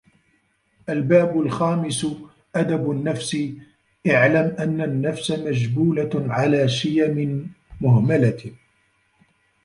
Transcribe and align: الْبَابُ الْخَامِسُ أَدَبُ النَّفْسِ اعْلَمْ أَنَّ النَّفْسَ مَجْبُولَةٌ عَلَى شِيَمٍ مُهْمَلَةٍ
الْبَابُ 0.89 1.41
الْخَامِسُ 1.41 2.05
أَدَبُ 2.55 2.91
النَّفْسِ 2.91 3.37
اعْلَمْ 4.11 4.55
أَنَّ 4.59 4.81
النَّفْسَ 4.81 5.31
مَجْبُولَةٌ 5.31 6.09
عَلَى 6.15 6.67
شِيَمٍ 6.69 7.49
مُهْمَلَةٍ 7.81 8.51